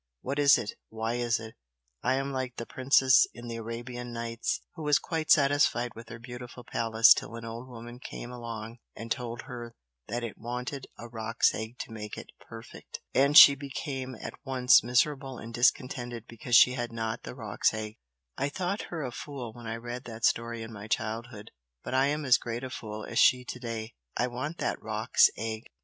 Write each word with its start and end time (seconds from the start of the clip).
What 0.21 0.39
is 0.39 0.57
it? 0.57 0.71
Why 0.89 1.13
is 1.13 1.39
it? 1.39 1.53
I 2.01 2.15
am 2.15 2.31
like 2.31 2.55
the 2.55 2.65
princess 2.65 3.27
in 3.35 3.47
the 3.47 3.57
'Arabian 3.57 4.11
Nights' 4.11 4.59
who 4.73 4.81
was 4.81 4.97
quite 4.97 5.29
satisfied 5.29 5.93
with 5.93 6.09
her 6.09 6.17
beautiful 6.17 6.63
palace 6.63 7.13
till 7.13 7.35
an 7.35 7.45
old 7.45 7.67
woman 7.67 7.99
came 7.99 8.31
along 8.31 8.79
and 8.95 9.11
told 9.11 9.43
her 9.43 9.75
that 10.07 10.23
it 10.23 10.39
wanted 10.39 10.87
a 10.97 11.07
roc's 11.07 11.53
egg 11.53 11.77
to 11.81 11.91
make 11.91 12.17
it 12.17 12.31
perfect. 12.39 12.99
And 13.13 13.37
she 13.37 13.53
became 13.53 14.15
at 14.15 14.33
once 14.43 14.81
miserable 14.83 15.37
and 15.37 15.53
discontented 15.53 16.25
because 16.27 16.55
she 16.55 16.71
had 16.73 16.91
not 16.91 17.21
the 17.21 17.35
roc's 17.35 17.71
egg! 17.71 17.97
I 18.39 18.49
thought 18.49 18.81
her 18.89 19.03
a 19.03 19.11
fool 19.11 19.53
when 19.53 19.67
I 19.67 19.75
read 19.75 20.05
that 20.05 20.25
story 20.25 20.63
in 20.63 20.73
my 20.73 20.87
childhood 20.87 21.51
but 21.83 21.93
I 21.93 22.07
am 22.07 22.25
as 22.25 22.39
great 22.39 22.63
a 22.63 22.71
fool 22.71 23.05
as 23.05 23.19
she 23.19 23.45
to 23.45 23.59
day. 23.59 23.93
I 24.17 24.25
want 24.25 24.57
that 24.57 24.81
roc's 24.81 25.29
egg!" 25.37 25.65